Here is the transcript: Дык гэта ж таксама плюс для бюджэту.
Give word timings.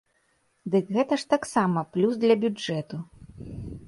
Дык 0.75 0.85
гэта 0.95 1.13
ж 1.23 1.27
таксама 1.33 1.83
плюс 1.97 2.13
для 2.23 2.35
бюджэту. 2.45 2.97